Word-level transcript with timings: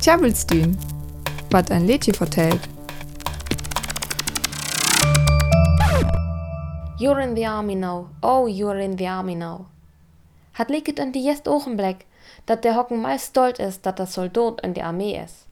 Tjabelstün, 0.00 0.78
wat 1.50 1.70
ein 1.70 1.86
Liedje 1.86 2.12
vertellt. 2.12 2.60
You're 6.98 7.22
in 7.22 7.34
the 7.34 7.46
army 7.46 7.74
now, 7.74 8.08
oh, 8.22 8.46
you're 8.46 8.78
in 8.78 8.98
the 8.98 9.08
army 9.08 9.34
now. 9.34 9.66
Hat 10.52 10.68
liket 10.68 10.98
in 10.98 11.12
die 11.12 11.22
jest 11.22 11.48
ogenblik 11.48 12.06
dat 12.44 12.62
der 12.62 12.74
Hocken 12.74 13.00
meist 13.00 13.26
stolz 13.26 13.58
ist, 13.58 13.86
dat 13.86 13.98
der 13.98 14.06
Soldat 14.06 14.60
in 14.60 14.74
die 14.74 14.82
Armee 14.82 15.16
ist. 15.24 15.46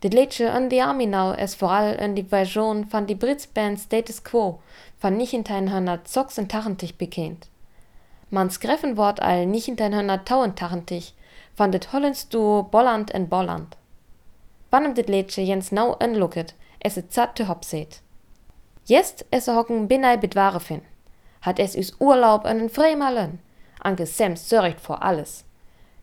Dit 0.00 0.14
liedje 0.14 0.56
in 0.56 0.70
the 0.70 0.82
army 0.82 1.06
now 1.06 1.32
ist 1.32 1.56
vor 1.56 1.70
allem 1.70 1.98
in 1.98 2.14
die 2.14 2.22
Version 2.22 2.84
von 2.84 3.06
die 3.06 3.16
Britsband 3.16 3.80
Status 3.80 4.22
Quo 4.22 4.60
von 5.00 5.14
1986 5.14 6.96
bekannt. 6.96 7.48
Man 8.30 8.50
skreffen 8.50 8.96
Wort 8.96 9.20
all 9.20 9.42
1982 9.42 11.14
van 11.58 11.70
dit 11.70 11.86
Hollands 11.86 12.28
Duo 12.28 12.62
Bolland 12.62 13.10
en 13.10 13.28
Bolland. 13.28 13.76
Wanneer 14.68 14.94
dit 14.94 15.08
liedje 15.08 15.44
jens 15.44 15.70
nou 15.70 15.94
inloeket, 15.98 16.54
is 16.78 16.94
het 16.94 17.14
zat 17.14 17.34
te 17.34 17.44
hopseet. 17.44 18.02
Jest 18.82 19.24
is 19.30 19.46
er 19.46 19.54
hocken 19.54 19.86
binnai 19.86 20.18
bedware 20.18 20.60
fin. 20.60 20.82
Hat 21.40 21.58
es 21.58 21.74
us 21.76 21.94
Urlaub 21.98 22.46
in 22.46 22.58
den 22.58 22.70
Fremalen. 22.70 23.40
Anke 23.78 24.06
Sam 24.06 24.36
sörgt 24.36 24.80
vor 24.80 24.98
alles. 25.02 25.44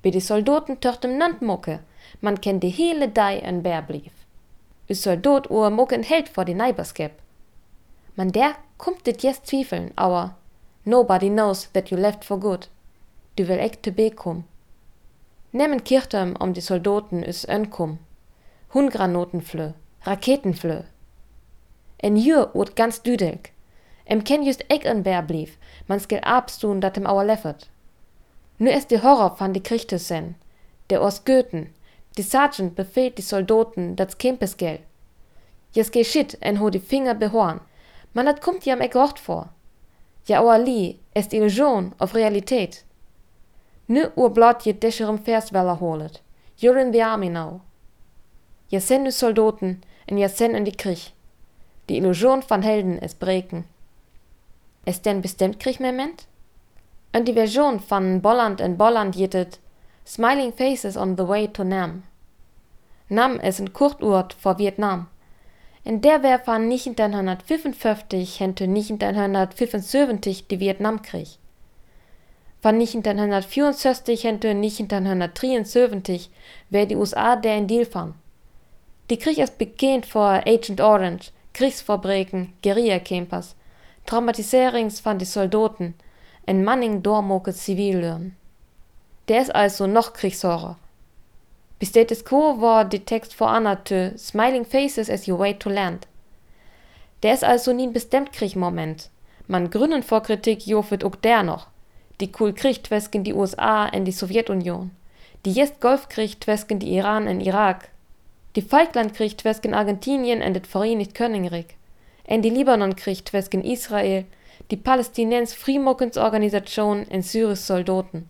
Bei 0.00 0.10
die 0.10 0.20
Soldaten 0.20 0.80
töchtem 0.80 1.16
nant 1.16 1.40
mucke, 1.40 1.80
man 2.20 2.40
kennt 2.40 2.62
die 2.62 2.70
hele 2.70 3.08
Dei 3.08 3.38
en 3.38 3.62
Bär 3.62 3.82
blieb. 3.82 4.12
Us 4.88 5.02
Soldat 5.02 5.50
ur 5.50 5.70
mucken 5.70 6.02
Held 6.02 6.28
vor 6.28 6.44
die 6.44 6.54
Neighborskep. 6.54 7.12
Man 8.14 8.32
der 8.32 8.54
kommt 8.78 9.06
dit 9.06 9.22
jetzt 9.22 9.46
zwiefeln, 9.46 9.92
aber 9.96 10.34
nobody 10.84 11.28
knows 11.28 11.68
that 11.72 11.90
you 11.90 12.00
left 12.00 12.24
for 12.24 12.40
good. 12.40 12.68
Du 13.36 13.48
will 13.48 13.58
echt 13.58 13.82
te 13.82 13.92
bekom. 13.92 14.44
Nemmen 15.54 15.84
kirchtem 15.84 16.34
om 16.38 16.52
die 16.52 16.62
Soldaten 16.62 17.22
us 17.28 17.44
önkom. 17.48 17.98
Hungranotenflö, 18.72 19.72
Raketenflö. 20.02 20.82
En 21.96 22.16
jur 22.16 22.50
wordt 22.54 22.76
ganz 22.76 23.02
düdelk. 23.02 23.50
Em 24.04 24.22
ken 24.22 24.44
just 24.44 24.64
ek 24.68 24.84
en 24.84 25.02
bär 25.02 25.22
blief, 25.22 25.58
man 25.86 26.00
skil 26.00 26.20
abstun 26.20 26.80
dat 26.80 26.96
em 26.96 27.06
auer 27.06 27.24
leffert. 27.24 27.68
Nu 28.56 28.70
is 28.70 28.86
die 28.86 29.02
Horror 29.02 29.36
van 29.36 29.52
die 29.52 29.62
Krichtes 29.62 30.06
sen. 30.06 30.36
Der 30.88 31.02
aus 31.02 31.24
Goethen. 31.24 31.74
Die 32.16 32.22
Sergeant 32.22 32.74
befehlt 32.74 33.18
die 33.18 33.22
Soldaten 33.22 33.96
dat 33.96 34.18
Kempes 34.18 34.56
gel. 34.56 34.78
Jes 35.72 35.90
ge 35.90 36.04
shit 36.04 36.36
en 36.40 36.56
ho 36.56 36.70
die 36.70 36.80
Finger 36.80 37.14
behorn. 37.14 37.60
Man 38.12 38.26
dat 38.26 38.40
kommt 38.40 38.64
jam 38.64 38.80
ek 38.80 38.94
rocht 38.94 39.18
vor. 39.18 39.52
Ja 40.24 40.40
auer 40.40 40.58
li, 40.58 40.98
ist 41.14 41.32
Illusion 41.32 41.94
auf 41.98 42.14
Realität. 42.14 42.84
Nu 43.86 44.10
ur 44.14 44.30
blot 44.30 44.64
je 44.64 44.78
discherem 44.78 45.18
Versweller 45.18 45.76
holet. 45.76 46.22
You're 46.56 46.80
in 46.80 46.92
the 46.92 47.04
army 47.04 47.28
now. 47.28 47.60
Je 48.66 48.80
sen 48.80 49.02
nu 49.02 49.10
Soldaten 49.10 49.82
en 50.04 50.18
je 50.18 50.28
sen 50.28 50.54
in 50.54 50.64
die 50.64 50.74
Krieg. 50.74 51.12
Die 51.84 51.96
Illusion 51.96 52.42
van 52.42 52.62
Helden 52.62 53.00
is 53.00 53.14
breken. 53.14 53.66
Is 54.84 55.00
denn 55.00 55.20
bestimmt 55.20 55.58
Kriegmoment? 55.58 56.26
Und 57.12 57.26
die 57.26 57.34
Version 57.34 57.80
von 57.80 58.20
Bolland 58.20 58.60
en 58.60 58.76
Bolland 58.76 59.14
jittet 59.14 59.58
Smiling 60.04 60.52
Faces 60.52 60.96
on 60.96 61.16
the 61.16 61.28
Way 61.28 61.48
to 61.48 61.64
Nam. 61.64 62.02
Nam 63.08 63.38
is 63.40 63.58
een 63.58 63.72
Kurtort 63.72 64.32
vor 64.32 64.58
Vietnam. 64.58 65.08
In 65.84 66.00
der 66.00 66.22
wär 66.22 66.38
von 66.38 66.70
1955 66.70 68.40
hente 68.40 68.64
1975 68.64 70.46
die 70.46 70.60
Vietnamkrieg. 70.60 71.38
Von 72.62 72.76
1964 72.76 74.22
hente 74.22 74.50
1973 74.50 76.30
wär 76.70 76.86
die 76.86 76.94
USA 76.94 77.34
der 77.34 77.56
in 77.56 77.66
Deal 77.66 77.92
van. 77.92 78.14
Die 79.10 79.18
Krieg 79.18 79.38
ist 79.38 79.58
bekannt 79.58 80.06
vor 80.06 80.42
Agent 80.46 80.80
Orange, 80.80 81.32
Kriegsverbrechen, 81.54 82.52
Guerilla-Campers, 82.62 83.56
Traumatiserings 84.06 85.00
von 85.00 85.18
die 85.18 85.24
Soldaten, 85.24 85.94
en 86.46 86.62
Manning 86.62 87.02
dormoke 87.02 87.52
Zivillören. 87.52 88.36
Der 89.26 89.42
ist 89.42 89.52
also 89.52 89.88
noch 89.88 90.12
Kriegshorror. 90.12 90.78
Bis 91.80 91.88
Status 91.88 92.24
Quo 92.24 92.60
war 92.60 92.84
die 92.84 93.04
Text 93.04 93.34
vor 93.34 93.48
Anate 93.48 94.16
Smiling 94.16 94.64
Faces 94.64 95.10
as 95.10 95.26
you 95.26 95.36
wait 95.36 95.58
to 95.58 95.68
land. 95.68 96.06
Der 97.24 97.34
ist 97.34 97.42
also 97.42 97.72
nie 97.72 97.88
ein 97.88 97.92
bestimmt 97.92 98.32
Kriegmoment. 98.32 99.10
Man 99.48 99.68
gründen 99.68 100.04
vor 100.04 100.22
Kritik 100.22 100.64
jofet 100.64 101.02
auch 101.02 101.16
der 101.16 101.42
noch. 101.42 101.71
Die 102.20 102.30
cool 102.38 102.52
Krieg 102.52 102.84
twesken 102.84 103.24
die 103.24 103.34
USA 103.34 103.86
in 103.86 104.04
die 104.04 104.12
Sowjetunion. 104.12 104.90
Die 105.44 105.52
jetzt 105.52 105.80
Golfkrieg 105.80 106.40
twesken 106.40 106.78
die 106.78 106.94
Iran 106.96 107.26
in 107.26 107.40
Irak. 107.40 107.88
Die 108.54 108.62
Falklandkrieg 108.62 109.38
twesken 109.38 109.74
Argentinien 109.74 110.40
in 110.40 110.54
det 110.54 110.66
Vereinigt 110.66 111.14
Königreich. 111.14 111.76
En 112.24 112.42
die 112.42 112.50
Libanonkrieg 112.50 113.24
twesken 113.24 113.64
Israel, 113.64 114.24
die 114.70 114.76
Palästinens 114.76 115.54
Frimokensorganisation 115.54 117.02
in 117.04 117.22
Syris 117.22 117.66
Soldaten. 117.66 118.28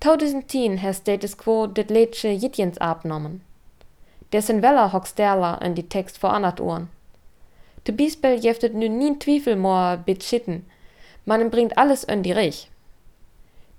2010 0.00 0.82
has 0.82 0.98
Status 0.98 1.36
Quo 1.36 1.66
dit 1.66 1.90
liedje 1.90 2.30
Jitjens 2.32 2.78
abnommen. 2.78 3.40
Dessen 4.32 4.62
Weller 4.62 4.92
hockst 4.92 5.18
derla 5.18 5.54
in 5.62 5.74
die 5.74 5.88
Text 5.88 6.18
vor 6.18 6.32
anat 6.32 6.60
Ohren. 6.60 6.88
De 7.86 7.92
Bispel 7.92 8.38
jeftet 8.38 8.74
nu 8.74 8.88
nie 8.88 9.18
Twiefel 9.18 9.56
more 9.56 9.98
bit 9.98 10.22
schitten, 10.22 10.64
man 11.24 11.50
bringt 11.50 11.76
alles 11.76 12.04
in 12.04 12.22
die 12.22 12.32
Rich. 12.32 12.70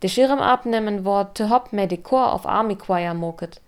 De 0.02 0.10
Schirm 0.10 0.40
abnehmen 0.40 1.04
wort 1.06 1.36
te 1.36 1.50
hop 1.50 1.72
med 1.72 1.90
die 1.90 2.02
Chor 2.02 2.34
of 2.34 2.46
Army 2.46 2.76
Choir 2.76 3.14
moket. 3.14 3.62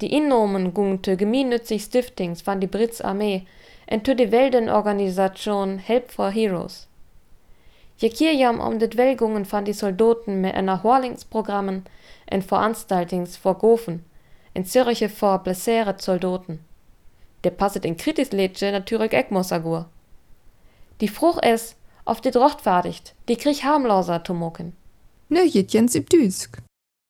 Die 0.00 0.12
Innomen 0.12 0.74
gung 0.74 1.02
te 1.02 1.16
gemeinnützig 1.16 1.82
Stiftings 1.82 2.42
van 2.46 2.60
die 2.60 2.66
Brits 2.66 3.00
Armee 3.00 3.46
en 3.86 4.02
te 4.02 4.14
die 4.14 4.30
Weldenorganisation 4.30 5.78
Help 5.78 6.10
for 6.10 6.30
Heroes. 6.30 6.86
Je 7.98 8.10
kirjam 8.10 8.60
om 8.60 8.78
dit 8.78 8.94
Welgungen 8.94 9.46
van 9.46 9.64
die 9.64 9.72
Soldaten 9.72 10.40
mit 10.40 10.54
einer 10.54 10.82
Horlingsprogrammen 10.82 11.84
en 12.26 12.42
Veranstaltings 12.42 13.36
vor 13.36 13.58
Gofen, 13.58 14.04
in 14.52 14.64
Zürich 14.64 15.08
vor 15.12 15.38
blesseret 15.38 16.02
Soldaten. 16.02 16.60
Der 17.44 17.50
passet 17.50 17.84
in 17.84 17.96
kritis 17.96 18.32
Liedje 18.32 18.72
natürlich 18.72 19.12
Ekmosagur. 19.12 19.86
Die 21.00 21.08
Frucht 21.08 21.44
is, 21.44 21.76
auf 22.06 22.22
dit 22.22 22.36
rochtfertigt, 22.36 23.14
die 23.28 23.36
krieg 23.36 23.62
harmloser 23.62 24.22
tumoken. 24.22 24.72
Ne 25.28 25.44
Jitjens 25.44 25.94
im 25.94 26.06
Düsk. 26.06 26.62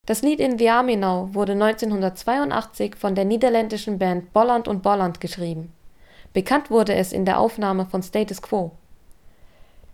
Das 0.07 0.23
Lied 0.23 0.41
in 0.41 0.57
Now 0.57 1.35
wurde 1.35 1.53
1982 1.53 2.97
von 2.97 3.15
der 3.15 3.25
niederländischen 3.25 3.99
Band 3.99 4.33
Bolland 4.33 4.69
und 4.69 4.83
Bolland 4.83 5.21
geschrieben. 5.21 5.73
Bekannt 6.33 6.71
wurde 6.71 6.95
es 6.95 7.13
in 7.13 7.25
der 7.25 7.41
Aufnahme 7.41 7.87
von 7.87 8.03
Status 8.03 8.41
Quo. 8.41 8.73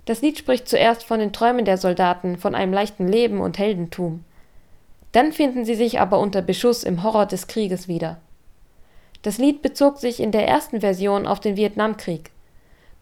Das 0.04 0.20
Lied 0.22 0.38
spricht 0.38 0.68
zuerst 0.68 1.04
von 1.04 1.20
den 1.20 1.32
Träumen 1.32 1.64
der 1.64 1.78
Soldaten, 1.78 2.36
von 2.36 2.54
einem 2.54 2.72
leichten 2.72 3.06
Leben 3.06 3.40
und 3.40 3.58
Heldentum. 3.58 4.24
Dann 5.12 5.32
finden 5.32 5.64
sie 5.64 5.76
sich 5.76 6.00
aber 6.00 6.18
unter 6.18 6.42
Beschuss 6.42 6.84
im 6.84 7.02
Horror 7.02 7.26
des 7.26 7.46
Krieges 7.46 7.88
wieder. 7.88 8.18
Das 9.22 9.38
Lied 9.38 9.62
bezog 9.62 9.98
sich 9.98 10.20
in 10.20 10.32
der 10.32 10.48
ersten 10.48 10.80
Version 10.80 11.26
auf 11.26 11.38
den 11.38 11.56
Vietnamkrieg. 11.56 12.31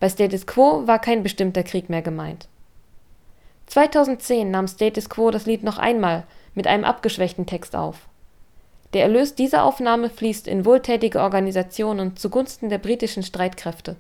Bei 0.01 0.09
Status 0.09 0.47
Quo 0.47 0.87
war 0.87 0.99
kein 0.99 1.23
bestimmter 1.23 1.63
Krieg 1.63 1.91
mehr 1.91 2.01
gemeint. 2.01 2.49
2010 3.67 4.51
nahm 4.51 4.67
Status 4.67 5.11
Quo 5.11 5.31
das 5.31 5.45
Lied 5.45 5.63
noch 5.63 5.79
einmal 5.79 6.25
mit 6.55 6.67
einem 6.67 6.85
abgeschwächten 6.85 7.45
Text 7.47 7.77
auf. 7.77 8.09
Der 8.95 9.03
Erlös 9.03 9.35
dieser 9.35 9.63
Aufnahme 9.63 10.11
fließt 10.11 10.49
in 10.49 10.65
wohltätige 10.65 11.21
Organisationen 11.21 12.17
zugunsten 12.17 12.71
der 12.71 12.79
britischen 12.79 13.23
Streitkräfte 13.23 13.97